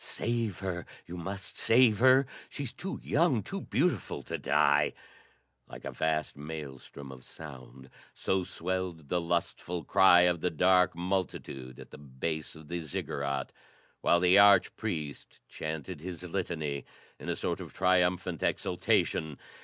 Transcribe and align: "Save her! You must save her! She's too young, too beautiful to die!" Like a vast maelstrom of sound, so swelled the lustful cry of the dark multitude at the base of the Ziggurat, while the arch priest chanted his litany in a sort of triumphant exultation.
"Save 0.03 0.61
her! 0.61 0.87
You 1.05 1.15
must 1.15 1.57
save 1.59 1.99
her! 1.99 2.25
She's 2.49 2.73
too 2.73 2.99
young, 3.03 3.43
too 3.43 3.61
beautiful 3.61 4.23
to 4.23 4.35
die!" 4.39 4.93
Like 5.67 5.85
a 5.85 5.91
vast 5.91 6.35
maelstrom 6.35 7.11
of 7.11 7.23
sound, 7.23 7.87
so 8.11 8.43
swelled 8.43 9.09
the 9.09 9.21
lustful 9.21 9.83
cry 9.83 10.21
of 10.21 10.41
the 10.41 10.49
dark 10.49 10.95
multitude 10.95 11.79
at 11.79 11.91
the 11.91 11.99
base 11.99 12.55
of 12.55 12.67
the 12.67 12.79
Ziggurat, 12.79 13.51
while 14.01 14.19
the 14.19 14.39
arch 14.39 14.75
priest 14.75 15.39
chanted 15.47 16.01
his 16.01 16.23
litany 16.23 16.83
in 17.19 17.29
a 17.29 17.35
sort 17.35 17.59
of 17.59 17.71
triumphant 17.71 18.41
exultation. 18.41 19.37